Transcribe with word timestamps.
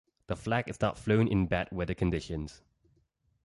The 0.25 0.35
flag 0.35 0.67
is 0.67 0.81
not 0.81 0.97
flown 0.97 1.27
in 1.27 1.45
bad 1.45 1.69
weather 1.71 1.93
conditions. 1.93 2.63